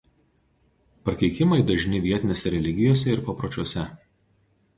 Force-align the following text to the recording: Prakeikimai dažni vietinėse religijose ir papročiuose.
Prakeikimai 1.09 1.59
dažni 1.71 2.01
vietinėse 2.07 2.53
religijose 2.55 3.15
ir 3.19 3.23
papročiuose. 3.29 3.87